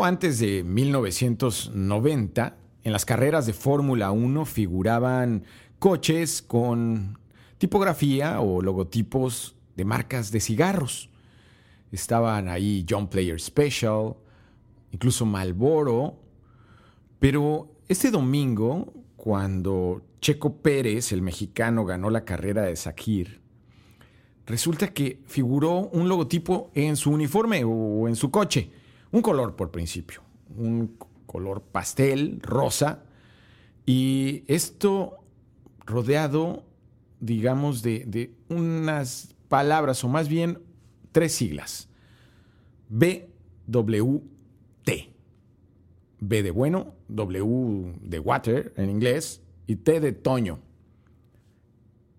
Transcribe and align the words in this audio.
Antes 0.00 0.38
de 0.40 0.64
1990, 0.64 2.56
en 2.82 2.92
las 2.92 3.04
carreras 3.04 3.46
de 3.46 3.52
Fórmula 3.52 4.10
1 4.10 4.44
figuraban 4.46 5.44
coches 5.78 6.42
con 6.42 7.18
tipografía 7.58 8.40
o 8.40 8.62
logotipos 8.62 9.54
de 9.76 9.84
marcas 9.84 10.32
de 10.32 10.40
cigarros. 10.40 11.10
Estaban 11.92 12.48
ahí 12.48 12.84
John 12.88 13.08
Player 13.08 13.38
Special, 13.40 14.16
incluso 14.90 15.24
Malboro, 15.26 16.16
pero 17.20 17.76
este 17.86 18.10
domingo, 18.10 18.92
cuando 19.16 20.02
Checo 20.20 20.56
Pérez, 20.56 21.12
el 21.12 21.22
mexicano, 21.22 21.84
ganó 21.84 22.10
la 22.10 22.24
carrera 22.24 22.62
de 22.62 22.74
Sakir, 22.74 23.40
resulta 24.46 24.88
que 24.88 25.20
figuró 25.26 25.90
un 25.92 26.08
logotipo 26.08 26.70
en 26.74 26.96
su 26.96 27.10
uniforme 27.10 27.62
o 27.64 28.08
en 28.08 28.16
su 28.16 28.32
coche, 28.32 28.81
un 29.12 29.22
color 29.22 29.54
por 29.54 29.70
principio, 29.70 30.22
un 30.56 30.96
color 31.26 31.62
pastel, 31.62 32.40
rosa, 32.42 33.04
y 33.86 34.44
esto 34.48 35.18
rodeado, 35.86 36.64
digamos, 37.20 37.82
de, 37.82 38.34
unas 38.48 39.34
palabras, 39.48 40.02
o 40.04 40.08
más 40.08 40.28
bien 40.28 40.58
tres 41.12 41.32
siglas. 41.32 41.88
BWT. 42.88 44.22
B 46.24 46.42
de 46.42 46.50
bueno, 46.52 46.94
W 47.08 47.94
de 48.00 48.18
water 48.18 48.72
en 48.76 48.90
inglés 48.90 49.42
y 49.66 49.76
T 49.76 50.00
de 50.00 50.12
Toño. 50.12 50.60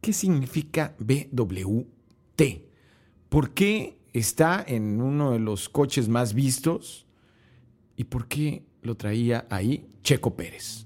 ¿Qué 0.01 0.11
significa 0.11 0.93
BWT? 0.99 2.41
¿Por 3.29 3.51
qué 3.51 3.97
está 4.13 4.63
en 4.65 5.01
uno 5.01 5.31
de 5.31 5.39
los 5.39 5.67
coches 5.67 6.07
más 6.07 6.33
vistos? 6.33 7.05
¿Y 7.97 8.05
por 8.05 8.27
qué 8.27 8.63
lo 8.81 8.95
traía 8.95 9.45
ahí 9.49 9.87
Checo 10.03 10.35
Pérez? 10.35 10.85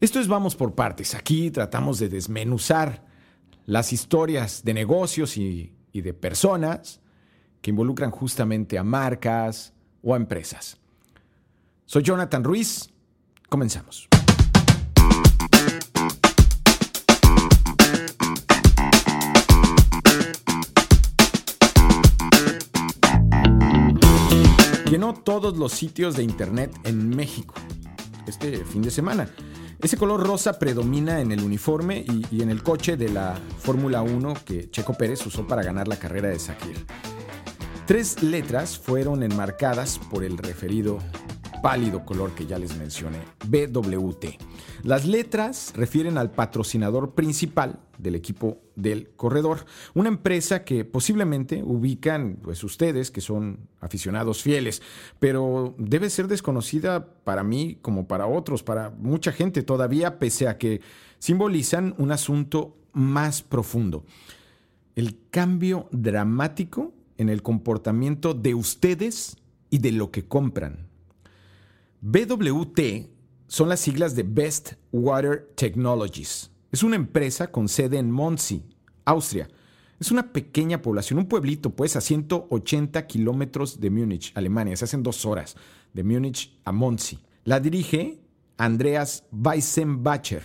Esto 0.00 0.20
es 0.20 0.28
Vamos 0.28 0.54
por 0.54 0.74
partes. 0.74 1.14
Aquí 1.14 1.50
tratamos 1.50 1.98
de 1.98 2.08
desmenuzar 2.08 3.04
las 3.66 3.92
historias 3.92 4.64
de 4.64 4.74
negocios 4.74 5.36
y, 5.36 5.72
de 5.92 6.14
personas 6.14 7.00
que 7.60 7.70
involucran 7.70 8.10
justamente 8.10 8.78
a 8.78 8.84
marcas 8.84 9.72
o 10.02 10.14
a 10.14 10.16
empresas. 10.16 10.78
Soy 11.84 12.02
Jonathan 12.02 12.44
Ruiz. 12.44 12.88
Comenzamos. 13.48 14.08
Llenó 24.90 25.14
todos 25.14 25.56
los 25.56 25.70
sitios 25.70 26.16
de 26.16 26.24
internet 26.24 26.76
en 26.82 27.10
México 27.10 27.54
este 28.26 28.64
fin 28.64 28.82
de 28.82 28.90
semana. 28.90 29.30
Ese 29.80 29.96
color 29.96 30.26
rosa 30.26 30.58
predomina 30.58 31.20
en 31.20 31.30
el 31.30 31.44
uniforme 31.44 32.04
y, 32.32 32.42
en 32.42 32.50
el 32.50 32.64
coche 32.64 32.96
de 32.96 33.08
la 33.08 33.38
Fórmula 33.60 34.02
1 34.02 34.34
que 34.44 34.68
Checo 34.68 34.94
Pérez 34.94 35.24
usó 35.24 35.46
para 35.46 35.62
ganar 35.62 35.86
la 35.86 35.96
carrera 35.96 36.30
de 36.30 36.40
Sakir. 36.40 36.84
Tres 37.86 38.20
letras 38.24 38.76
fueron 38.80 39.22
enmarcadas 39.22 40.00
por 40.10 40.24
el 40.24 40.36
referido 40.36 40.98
pálido 41.62 42.04
color 42.04 42.34
que 42.34 42.46
ya 42.46 42.58
les 42.58 42.76
mencioné, 42.76 43.18
BWT. 43.46 44.24
Las 44.82 45.06
letras 45.06 45.72
refieren 45.76 46.18
al 46.18 46.30
patrocinador 46.30 47.14
principal 47.14 47.80
del 47.98 48.14
equipo 48.14 48.58
del 48.76 49.10
corredor, 49.10 49.66
una 49.94 50.08
empresa 50.08 50.64
que 50.64 50.84
posiblemente 50.84 51.62
ubican 51.62 52.38
pues 52.42 52.64
ustedes 52.64 53.10
que 53.10 53.20
son 53.20 53.68
aficionados 53.80 54.42
fieles, 54.42 54.82
pero 55.18 55.74
debe 55.78 56.08
ser 56.10 56.28
desconocida 56.28 57.06
para 57.24 57.44
mí 57.44 57.78
como 57.82 58.08
para 58.08 58.26
otros, 58.26 58.62
para 58.62 58.90
mucha 58.90 59.32
gente 59.32 59.62
todavía, 59.62 60.18
pese 60.18 60.48
a 60.48 60.56
que 60.56 60.80
simbolizan 61.18 61.94
un 61.98 62.12
asunto 62.12 62.76
más 62.92 63.42
profundo. 63.42 64.04
El 64.96 65.18
cambio 65.30 65.88
dramático 65.92 66.92
en 67.18 67.28
el 67.28 67.42
comportamiento 67.42 68.32
de 68.32 68.54
ustedes 68.54 69.36
y 69.68 69.78
de 69.78 69.92
lo 69.92 70.10
que 70.10 70.26
compran. 70.26 70.89
BWT 72.02 72.80
son 73.46 73.68
las 73.68 73.80
siglas 73.80 74.16
de 74.16 74.22
Best 74.22 74.72
Water 74.90 75.52
Technologies. 75.54 76.50
Es 76.72 76.82
una 76.82 76.96
empresa 76.96 77.52
con 77.52 77.68
sede 77.68 77.98
en 77.98 78.10
Monsi, 78.10 78.64
Austria. 79.04 79.48
Es 79.98 80.10
una 80.10 80.32
pequeña 80.32 80.80
población, 80.80 81.18
un 81.18 81.26
pueblito, 81.26 81.76
pues, 81.76 81.96
a 81.96 82.00
180 82.00 83.06
kilómetros 83.06 83.80
de 83.80 83.90
Múnich, 83.90 84.32
Alemania. 84.34 84.76
Se 84.78 84.86
hacen 84.86 85.02
dos 85.02 85.26
horas 85.26 85.56
de 85.92 86.02
Múnich 86.02 86.58
a 86.64 86.72
Monsi. 86.72 87.18
La 87.44 87.60
dirige 87.60 88.22
Andreas 88.56 89.24
Weissenbacher, 89.30 90.42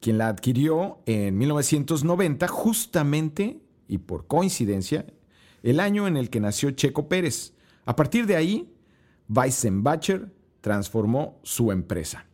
quien 0.00 0.18
la 0.18 0.26
adquirió 0.26 0.98
en 1.06 1.38
1990, 1.38 2.48
justamente 2.48 3.60
y 3.86 3.98
por 3.98 4.26
coincidencia, 4.26 5.06
el 5.62 5.78
año 5.78 6.08
en 6.08 6.16
el 6.16 6.28
que 6.28 6.40
nació 6.40 6.72
Checo 6.72 7.08
Pérez. 7.08 7.52
A 7.84 7.94
partir 7.94 8.26
de 8.26 8.34
ahí, 8.34 8.74
Weissenbacher 9.28 10.32
transformó 10.60 11.38
su 11.42 11.72
empresa. 11.72 12.26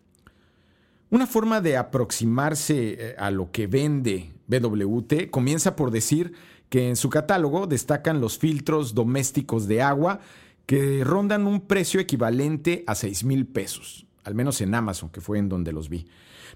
Una 1.10 1.26
forma 1.26 1.60
de 1.60 1.76
aproximarse 1.76 2.96
eh, 2.98 3.14
a 3.18 3.30
lo 3.30 3.50
que 3.52 3.66
vende 3.66 4.32
BWT 4.46 5.30
comienza 5.30 5.76
por 5.76 5.90
decir 5.90 6.32
que 6.68 6.88
en 6.88 6.96
su 6.96 7.08
catálogo 7.08 7.66
destacan 7.66 8.20
los 8.20 8.38
filtros 8.38 8.94
domésticos 8.94 9.68
de 9.68 9.82
agua 9.82 10.20
que 10.66 11.04
rondan 11.04 11.46
un 11.46 11.60
precio 11.60 12.00
equivalente 12.00 12.84
a 12.86 12.94
6 12.94 13.24
mil 13.24 13.46
pesos, 13.46 14.06
al 14.24 14.34
menos 14.34 14.60
en 14.60 14.74
Amazon, 14.74 15.10
que 15.10 15.20
fue 15.20 15.38
en 15.38 15.48
donde 15.48 15.72
los 15.72 15.88
vi. 15.88 16.06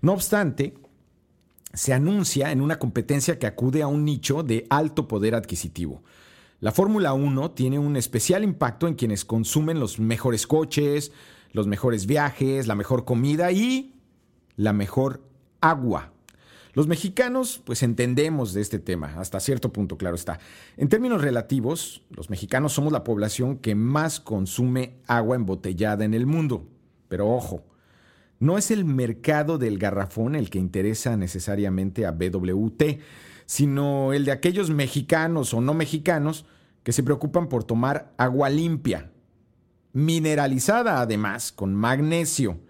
No 0.01 0.13
obstante, 0.13 0.75
se 1.73 1.93
anuncia 1.93 2.51
en 2.51 2.63
una 2.63 2.79
competencia 2.79 3.39
que 3.39 3.47
acude 3.47 3.83
a 3.83 3.87
un 3.87 4.05
nicho 4.05 4.43
de 4.43 4.67
alto 4.71 5.07
poder 5.07 5.35
adquisitivo. 5.35 6.03
La 6.61 6.73
Fórmula 6.73 7.13
1 7.13 7.53
tiene 7.53 7.79
un 7.79 7.97
especial 7.97 8.43
impacto 8.43 8.89
en 8.89 8.95
quienes 8.95 9.25
consumen 9.25 9.79
los 9.79 10.01
mejores 10.01 10.47
coches, 10.47 11.13
los 11.53 11.67
mejores 11.67 12.07
viajes, 12.07 12.67
la 12.67 12.75
mejor 12.75 13.05
comida 13.05 13.53
y 13.53 13.95
la 14.57 14.73
mejor 14.73 15.23
agua. 15.61 16.13
Los 16.75 16.87
mexicanos, 16.87 17.61
pues 17.65 17.83
entendemos 17.83 18.53
de 18.53 18.61
este 18.61 18.79
tema, 18.79 19.15
hasta 19.17 19.41
cierto 19.41 19.73
punto, 19.73 19.97
claro 19.97 20.15
está. 20.15 20.39
En 20.77 20.89
términos 20.89 21.23
relativos, 21.23 22.03
los 22.11 22.31
mexicanos 22.31 22.73
somos 22.73 22.93
la 22.93 23.05
población 23.05 23.57
que 23.57 23.75
más 23.75 24.21
consume 24.21 24.95
agua 25.07 25.35
embotellada 25.35 26.05
en 26.05 26.15
el 26.15 26.27
mundo. 26.27 26.69
Pero 27.09 27.29
ojo, 27.29 27.65
no 28.39 28.59
es 28.59 28.71
el 28.71 28.85
mercado 28.85 29.59
del 29.59 29.79
garrafón 29.79 30.37
el 30.37 30.51
que 30.51 30.59
interesa 30.59 31.17
necesariamente 31.17 32.07
a 32.07 32.13
BWT, 32.13 32.83
sino 33.47 34.13
el 34.13 34.25
de 34.25 34.33
aquellos 34.33 34.71
mexicanos 34.71 35.55
o 35.55 35.61
no 35.61 35.75
mexicanos 35.75 36.45
que 36.85 36.93
se 36.93 37.03
preocupan 37.03 37.49
por 37.49 37.65
tomar 37.65 38.13
agua 38.19 38.51
limpia, 38.51 39.11
mineralizada 39.93 41.01
además 41.01 41.53
con 41.53 41.75
magnesio, 41.75 42.61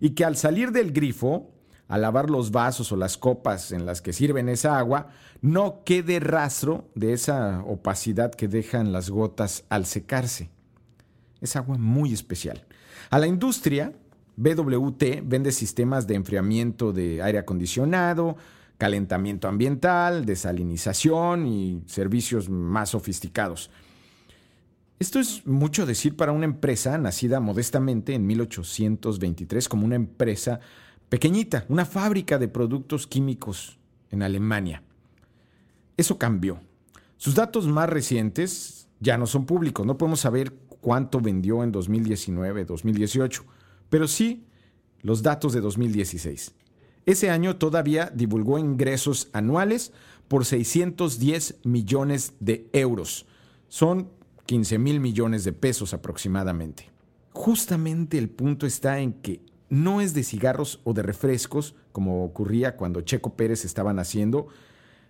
y 0.00 0.10
que 0.10 0.24
al 0.24 0.36
salir 0.36 0.72
del 0.72 0.92
grifo, 0.92 1.50
al 1.88 2.02
lavar 2.02 2.30
los 2.30 2.50
vasos 2.50 2.90
o 2.92 2.96
las 2.96 3.16
copas 3.16 3.72
en 3.72 3.86
las 3.86 4.02
que 4.02 4.12
sirven 4.12 4.48
esa 4.48 4.78
agua, 4.78 5.08
no 5.40 5.84
quede 5.84 6.20
rastro 6.20 6.90
de 6.94 7.12
esa 7.12 7.62
opacidad 7.64 8.34
que 8.34 8.48
dejan 8.48 8.92
las 8.92 9.10
gotas 9.10 9.64
al 9.68 9.86
secarse. 9.86 10.50
Es 11.40 11.56
agua 11.56 11.78
muy 11.78 12.12
especial. 12.12 12.64
A 13.10 13.18
la 13.18 13.26
industria, 13.26 13.92
BWT 14.36 15.22
vende 15.22 15.52
sistemas 15.52 16.06
de 16.06 16.14
enfriamiento 16.14 16.92
de 16.92 17.22
aire 17.22 17.38
acondicionado, 17.38 18.36
calentamiento 18.78 19.48
ambiental, 19.48 20.26
desalinización 20.26 21.46
y 21.46 21.82
servicios 21.86 22.48
más 22.48 22.90
sofisticados. 22.90 23.70
Esto 24.98 25.20
es 25.20 25.46
mucho 25.46 25.84
decir 25.84 26.16
para 26.16 26.32
una 26.32 26.46
empresa 26.46 26.96
nacida 26.96 27.38
modestamente 27.38 28.14
en 28.14 28.26
1823 28.26 29.68
como 29.68 29.84
una 29.84 29.96
empresa 29.96 30.60
pequeñita, 31.10 31.66
una 31.68 31.84
fábrica 31.84 32.38
de 32.38 32.48
productos 32.48 33.06
químicos 33.06 33.78
en 34.10 34.22
Alemania. 34.22 34.82
Eso 35.98 36.16
cambió. 36.16 36.60
Sus 37.18 37.34
datos 37.34 37.66
más 37.66 37.90
recientes 37.90 38.88
ya 39.00 39.18
no 39.18 39.26
son 39.26 39.44
públicos, 39.44 39.84
no 39.84 39.98
podemos 39.98 40.20
saber 40.20 40.54
cuánto 40.80 41.20
vendió 41.20 41.62
en 41.62 41.72
2019, 41.72 42.64
2018, 42.64 43.44
pero 43.90 44.08
sí 44.08 44.46
los 45.02 45.22
datos 45.22 45.52
de 45.52 45.60
2016. 45.60 46.54
Ese 47.04 47.30
año 47.30 47.56
todavía 47.56 48.10
divulgó 48.14 48.58
ingresos 48.58 49.28
anuales 49.34 49.92
por 50.26 50.46
610 50.46 51.56
millones 51.64 52.32
de 52.40 52.68
euros. 52.72 53.26
Son 53.68 54.15
15 54.46 54.78
mil 54.78 55.00
millones 55.00 55.44
de 55.44 55.52
pesos 55.52 55.92
aproximadamente. 55.92 56.90
Justamente 57.32 58.16
el 58.16 58.30
punto 58.30 58.66
está 58.66 59.00
en 59.00 59.12
que 59.14 59.42
no 59.68 60.00
es 60.00 60.14
de 60.14 60.22
cigarros 60.22 60.80
o 60.84 60.94
de 60.94 61.02
refrescos, 61.02 61.74
como 61.92 62.24
ocurría 62.24 62.76
cuando 62.76 63.00
Checo 63.00 63.34
Pérez 63.34 63.64
estaba 63.64 63.92
naciendo, 63.92 64.46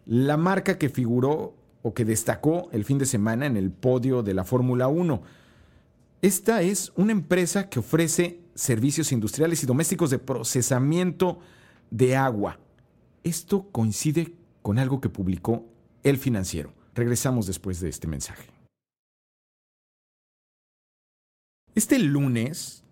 la 0.07 0.37
marca 0.37 0.79
que 0.79 0.89
figuró 0.89 1.55
o 1.83 1.95
que 1.95 2.05
destacó 2.05 2.69
el 2.73 2.85
fin 2.85 2.99
de 2.99 3.07
semana 3.07 3.47
en 3.47 3.57
el 3.57 3.71
podio 3.71 4.23
de 4.23 4.35
la 4.35 4.45
Fórmula 4.45 4.89
1. 4.89 5.23
Esta 6.23 6.63
es 6.63 6.93
una 6.97 7.13
empresa 7.13 7.69
que 7.69 7.79
ofrece 7.79 8.41
servicios 8.55 9.13
industriales 9.13 9.63
y 9.63 9.67
domésticos 9.67 10.11
de 10.11 10.19
procesamiento 10.19 11.39
de 11.91 12.17
agua. 12.17 12.59
Esto 13.23 13.69
coincide 13.71 14.35
con 14.63 14.79
algo 14.79 15.01
que 15.01 15.11
publicó 15.11 15.67
El 16.03 16.17
Financiero. 16.19 16.73
Regresamos 16.95 17.47
después 17.47 17.79
de 17.81 17.89
este 17.91 18.09
mensaje. 18.09 18.56
Este 21.77 21.99
lunes, 21.99 22.85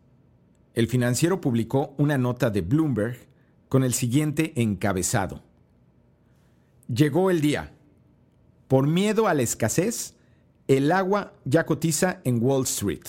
El 0.75 0.89
Financiero 0.89 1.41
publicó 1.41 1.95
una 1.97 2.19
nota 2.19 2.51
de 2.51 2.61
Bloomberg 2.61 3.17
con 3.71 3.83
el 3.83 3.95
siguiente 3.95 4.53
encabezado. 4.61 5.41
Llegó 6.95 7.31
el 7.31 7.41
día. 7.41 7.73
Por 8.69 8.87
miedo 8.87 9.27
a 9.27 9.33
la 9.33 9.41
escasez, 9.41 10.17
el 10.69 10.93
agua 10.93 11.33
ya 11.47 11.65
cotiza 11.65 12.21
en 12.25 12.45
Wall 12.45 12.65
Street. 12.65 13.07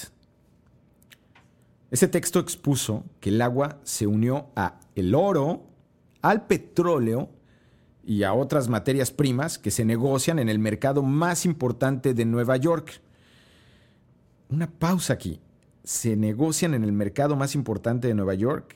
Ese 1.92 2.07
texto 2.07 2.39
expuso 2.39 3.04
que 3.19 3.27
el 3.27 3.42
agua 3.42 3.81
se 3.83 4.07
unió 4.07 4.51
a 4.56 4.80
el 4.95 5.13
oro, 5.13 5.66
al 6.22 6.48
petróleo 6.48 7.31
y 8.01 8.24
a 8.24 8.33
otras 8.33 8.69
materias 8.69 9.12
primas 9.12 9.60
que 9.60 9.72
se 9.72 9.83
negocian 9.83 10.39
en 10.39 10.48
el 10.48 10.57
mercado 10.57 11.04
más 11.04 11.45
importante 11.45 12.13
de 12.13 12.24
Nueva 12.24 12.56
York. 12.56 13.01
Una 14.48 14.72
pausa 14.72 15.12
aquí. 15.12 15.42
Se 15.86 16.18
negocian 16.18 16.74
en 16.74 16.84
el 16.84 16.92
mercado 16.92 17.38
más 17.38 17.56
importante 17.56 18.10
de 18.10 18.14
Nueva 18.14 18.34
York 18.34 18.76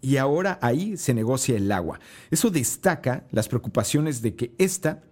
y 0.00 0.16
ahora 0.16 0.58
ahí 0.62 0.96
se 0.96 1.14
negocia 1.14 1.56
el 1.56 1.70
agua. 1.70 2.00
Eso 2.30 2.50
destaca 2.50 3.24
las 3.30 3.48
preocupaciones 3.48 4.22
de 4.22 4.34
que 4.34 4.54
ésta 4.58 5.02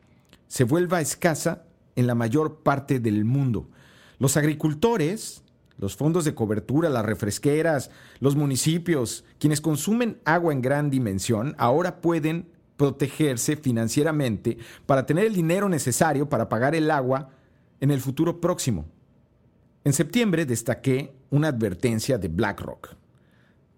se 0.49 0.65
vuelva 0.65 1.01
escasa 1.01 1.65
en 1.97 2.07
la 2.07 2.15
mayor 2.15 2.63
parte 2.63 3.01
del 3.01 3.25
mundo. 3.25 3.69
Los 4.19 4.37
agricultores, 4.37 5.43
los 5.79 5.97
fondos 5.97 6.25
de 6.25 6.35
cobertura, 6.35 6.89
las 6.89 7.05
refresqueras, 7.05 7.91
los 8.21 8.37
municipios, 8.37 9.25
quienes 9.39 9.61
consumen 9.61 10.19
agua 10.25 10.53
en 10.53 10.63
gran 10.63 10.91
dimensión, 10.91 11.55
ahora 11.59 12.01
pueden 12.01 12.49
protegerse 12.77 13.57
financieramente 13.57 14.59
para 14.87 15.07
tener 15.07 15.27
el 15.27 15.35
dinero 15.35 15.69
necesario 15.69 16.29
para 16.29 16.49
pagar 16.49 16.75
el 16.75 16.91
agua 16.91 17.31
en 17.81 17.91
el 17.91 18.01
futuro 18.01 18.41
próximo. 18.41 18.87
En 19.85 19.93
septiembre 19.93 20.47
destaqué 20.47 21.13
una 21.29 21.49
advertencia 21.49 22.17
de 22.17 22.29
BlackRock, 22.29 22.97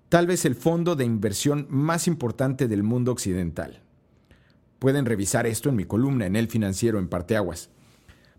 tal 0.08 0.29
vez 0.29 0.44
el 0.44 0.55
fondo 0.55 0.94
de 0.94 1.05
inversión 1.05 1.67
más 1.69 2.06
importante 2.06 2.69
del 2.69 2.85
mundo 2.85 3.11
occidental. 3.11 3.82
Pueden 4.79 5.05
revisar 5.05 5.49
esto 5.49 5.69
en 5.69 5.75
mi 5.75 5.85
columna 5.85 6.26
en 6.26 6.37
El 6.37 6.47
Financiero 6.47 7.00
en 7.00 7.08
Parteaguas. 7.08 7.70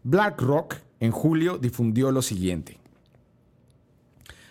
BlackRock 0.04 0.76
en 1.02 1.12
julio 1.12 1.58
difundió 1.58 2.12
lo 2.14 2.22
siguiente. 2.22 2.80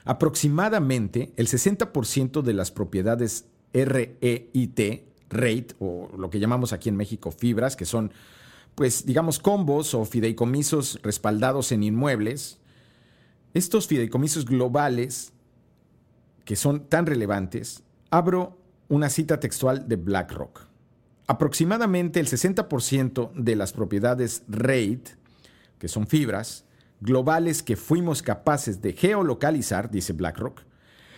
Aproximadamente 0.05 1.33
el 1.37 1.47
60% 1.47 2.43
de 2.43 2.53
las 2.53 2.71
propiedades 2.71 3.47
REIT, 3.73 5.05
REIT, 5.31 5.73
o 5.79 6.11
lo 6.19 6.29
que 6.29 6.39
llamamos 6.39 6.75
aquí 6.75 6.91
en 6.91 6.97
México 6.97 7.33
fibras, 7.33 7.77
que 7.77 7.87
son, 7.87 8.13
pues, 8.75 9.07
digamos, 9.07 9.39
combos 9.39 9.95
o 9.95 10.05
fideicomisos 10.05 11.01
respaldados 11.03 11.73
en 11.73 11.83
inmuebles, 11.83 12.59
estos 13.57 13.87
fideicomisos 13.87 14.45
globales, 14.45 15.33
que 16.45 16.57
son 16.57 16.89
tan 16.89 17.07
relevantes, 17.07 17.83
abro 18.11 18.59
una 18.89 19.09
cita 19.09 19.41
textual 19.41 19.89
de 19.89 19.97
BlackRock. 19.97 20.67
Aproximadamente 21.27 22.21
el 22.21 22.27
60% 22.27 23.33
de 23.33 23.57
las 23.57 23.73
propiedades 23.73 24.43
REIT, 24.47 25.09
que 25.79 25.89
son 25.89 26.07
fibras, 26.07 26.67
globales 27.01 27.63
que 27.63 27.77
fuimos 27.77 28.21
capaces 28.21 28.83
de 28.83 28.93
geolocalizar, 28.93 29.91
dice 29.91 30.13
BlackRock, 30.13 30.61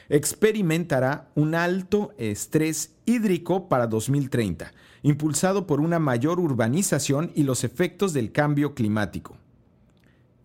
experimentará 0.09 1.31
un 1.35 1.57
alto 1.57 2.15
estrés 2.19 2.93
hídrico 3.05 3.69
para 3.69 3.89
2030, 3.89 4.73
impulsado 5.03 5.67
por 5.67 5.81
una 5.81 5.99
mayor 5.99 6.39
urbanización 6.39 7.33
y 7.35 7.43
los 7.43 7.65
efectos 7.65 8.13
del 8.13 8.31
cambio 8.31 8.77
climático. 8.77 9.37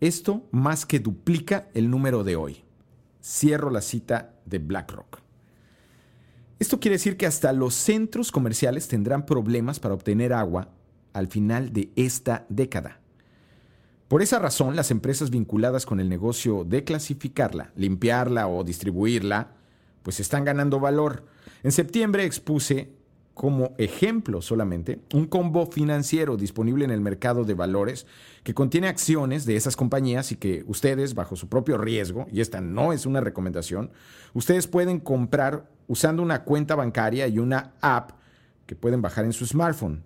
Esto 0.00 0.46
más 0.50 0.86
que 0.86 0.98
duplica 0.98 1.68
el 1.74 1.90
número 1.90 2.24
de 2.24 2.36
hoy. 2.36 2.64
Cierro 3.22 3.70
la 3.70 3.80
cita 3.80 4.34
de 4.44 4.58
BlackRock. 4.58 5.20
Esto 6.58 6.80
quiere 6.80 6.96
decir 6.96 7.16
que 7.16 7.26
hasta 7.26 7.52
los 7.52 7.74
centros 7.74 8.30
comerciales 8.30 8.88
tendrán 8.88 9.26
problemas 9.26 9.80
para 9.80 9.94
obtener 9.94 10.32
agua 10.32 10.68
al 11.12 11.28
final 11.28 11.72
de 11.72 11.90
esta 11.96 12.46
década. 12.48 13.00
Por 14.08 14.22
esa 14.22 14.38
razón, 14.38 14.76
las 14.76 14.90
empresas 14.90 15.30
vinculadas 15.30 15.86
con 15.86 15.98
el 15.98 16.08
negocio 16.08 16.64
de 16.64 16.84
clasificarla, 16.84 17.72
limpiarla 17.74 18.46
o 18.46 18.62
distribuirla, 18.62 19.56
pues 20.02 20.20
están 20.20 20.44
ganando 20.44 20.78
valor. 20.78 21.24
En 21.62 21.72
septiembre 21.72 22.24
expuse 22.24 22.92
como 23.34 23.74
ejemplo 23.78 24.40
solamente 24.40 25.00
un 25.12 25.26
combo 25.26 25.66
financiero 25.66 26.36
disponible 26.36 26.84
en 26.84 26.92
el 26.92 27.00
mercado 27.00 27.44
de 27.44 27.54
valores 27.54 28.06
que 28.44 28.54
contiene 28.54 28.88
acciones 28.88 29.44
de 29.44 29.56
esas 29.56 29.76
compañías 29.76 30.30
y 30.30 30.36
que 30.36 30.64
ustedes, 30.66 31.14
bajo 31.14 31.34
su 31.34 31.48
propio 31.48 31.76
riesgo, 31.76 32.26
y 32.32 32.40
esta 32.40 32.60
no 32.60 32.92
es 32.92 33.06
una 33.06 33.20
recomendación, 33.20 33.90
ustedes 34.34 34.68
pueden 34.68 35.00
comprar 35.00 35.68
usando 35.88 36.22
una 36.22 36.44
cuenta 36.44 36.76
bancaria 36.76 37.26
y 37.26 37.38
una 37.38 37.74
app 37.80 38.12
que 38.66 38.76
pueden 38.76 39.02
bajar 39.02 39.24
en 39.24 39.32
su 39.32 39.44
smartphone. 39.46 40.02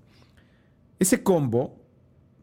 Ese 0.98 1.22
combo 1.22 1.76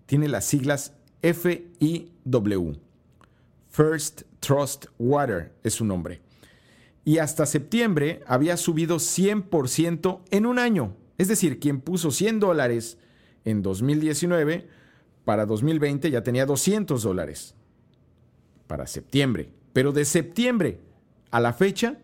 tiene 0.05 0.27
las 0.27 0.45
siglas 0.45 0.93
FIW. 1.21 2.73
First 3.69 4.21
Trust 4.39 4.85
Water 4.99 5.51
es 5.63 5.73
su 5.73 5.83
nombre. 5.83 6.21
Y 7.05 7.19
hasta 7.19 7.45
septiembre 7.45 8.21
había 8.27 8.57
subido 8.57 8.97
100% 8.97 10.21
en 10.31 10.45
un 10.45 10.59
año. 10.59 10.97
Es 11.17 11.27
decir, 11.27 11.59
quien 11.59 11.79
puso 11.79 12.11
100 12.11 12.39
dólares 12.39 12.97
en 13.45 13.61
2019, 13.61 14.67
para 15.23 15.45
2020 15.45 16.09
ya 16.09 16.23
tenía 16.23 16.45
200 16.45 17.03
dólares. 17.03 17.55
Para 18.67 18.87
septiembre. 18.87 19.49
Pero 19.71 19.91
de 19.91 20.03
septiembre 20.03 20.79
a 21.29 21.39
la 21.39 21.53
fecha, 21.53 21.99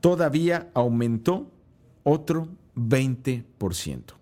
todavía 0.00 0.70
aumentó 0.74 1.50
otro 2.04 2.48
20%. 2.76 4.18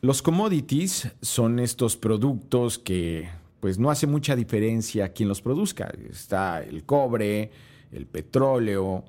Los 0.00 0.22
commodities 0.22 1.08
son 1.22 1.58
estos 1.60 1.96
productos 1.96 2.78
que 2.78 3.28
pues 3.60 3.78
no 3.78 3.90
hace 3.90 4.06
mucha 4.06 4.36
diferencia 4.36 5.12
quién 5.14 5.28
los 5.28 5.40
produzca. 5.40 5.90
Está 6.10 6.62
el 6.62 6.84
cobre, 6.84 7.50
el 7.94 8.06
petróleo, 8.06 9.04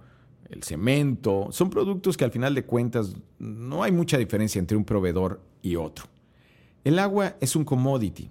el 0.49 0.63
cemento. 0.63 1.47
Son 1.51 1.69
productos 1.69 2.17
que 2.17 2.23
al 2.23 2.31
final 2.31 2.55
de 2.55 2.65
cuentas 2.65 3.15
no 3.39 3.83
hay 3.83 3.91
mucha 3.91 4.17
diferencia 4.17 4.59
entre 4.59 4.77
un 4.77 4.85
proveedor 4.85 5.41
y 5.61 5.75
otro. 5.75 6.05
El 6.83 6.99
agua 6.99 7.35
es 7.41 7.55
un 7.55 7.65
commodity. 7.65 8.29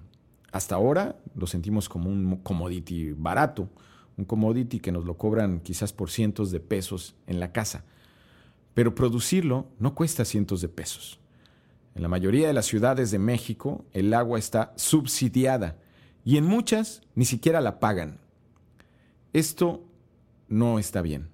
Hasta 0.52 0.76
ahora 0.76 1.16
lo 1.34 1.46
sentimos 1.46 1.88
como 1.88 2.08
un 2.08 2.36
commodity 2.36 3.12
barato, 3.12 3.68
un 4.16 4.24
commodity 4.24 4.78
que 4.78 4.92
nos 4.92 5.04
lo 5.04 5.16
cobran 5.16 5.60
quizás 5.60 5.92
por 5.92 6.10
cientos 6.10 6.52
de 6.52 6.60
pesos 6.60 7.16
en 7.26 7.40
la 7.40 7.52
casa. 7.52 7.84
Pero 8.72 8.94
producirlo 8.94 9.66
no 9.80 9.94
cuesta 9.94 10.24
cientos 10.24 10.60
de 10.60 10.68
pesos. 10.68 11.18
En 11.96 12.02
la 12.02 12.08
mayoría 12.08 12.46
de 12.46 12.54
las 12.54 12.66
ciudades 12.66 13.10
de 13.10 13.18
México 13.18 13.84
el 13.92 14.14
agua 14.14 14.38
está 14.38 14.72
subsidiada 14.76 15.78
y 16.24 16.36
en 16.36 16.44
muchas 16.44 17.02
ni 17.14 17.24
siquiera 17.24 17.60
la 17.60 17.80
pagan. 17.80 18.20
Esto 19.32 19.84
no 20.48 20.78
está 20.78 21.02
bien. 21.02 21.30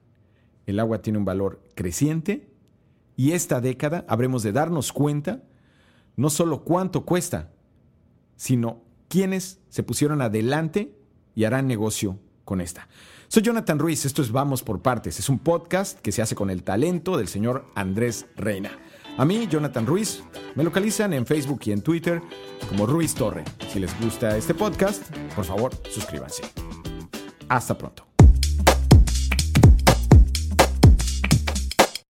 El 0.67 0.81
agua 0.81 1.02
tiene 1.02 1.19
un 1.19 1.25
valor 1.25 1.62
creciente 1.75 2.50
y 3.17 3.33
esta 3.33 3.61
década 3.61 4.05
habremos 4.09 4.43
de 4.43 4.52
darnos 4.52 4.93
cuenta 4.93 5.43
no 6.17 6.31
solo 6.31 6.64
cuánto 6.64 7.05
cuesta, 7.05 7.52
sino 8.37 8.83
quiénes 9.09 9.61
se 9.69 9.83
pusieron 9.83 10.23
adelante 10.23 10.97
y 11.35 11.45
harán 11.45 11.67
negocio 11.67 12.19
con 12.45 12.61
esta. 12.61 12.88
Soy 13.29 13.43
Jonathan 13.43 13.79
Ruiz, 13.79 14.05
esto 14.05 14.23
es 14.23 14.33
Vamos 14.33 14.62
por 14.62 14.83
Partes, 14.83 15.19
es 15.19 15.29
un 15.29 15.38
podcast 15.38 16.00
que 16.00 16.12
se 16.12 16.23
hace 16.23 16.35
con 16.35 16.50
el 16.50 16.62
talento 16.62 17.17
del 17.17 17.29
señor 17.29 17.64
Andrés 17.75 18.26
Reina. 18.37 18.71
A 19.17 19.25
mí, 19.25 19.47
Jonathan 19.49 19.87
Ruiz, 19.87 20.23
me 20.55 20.64
localizan 20.64 21.12
en 21.12 21.26
Facebook 21.26 21.61
y 21.64 21.73
en 21.73 21.83
Twitter 21.83 22.23
como 22.69 22.87
Ruiz 22.87 23.14
Torre. 23.14 23.45
Si 23.73 23.79
les 23.79 23.99
gusta 24.00 24.37
este 24.37 24.55
podcast, 24.55 25.02
por 25.35 25.45
favor, 25.45 25.73
suscríbanse. 25.90 26.43
Hasta 27.49 27.76
pronto. 27.76 28.10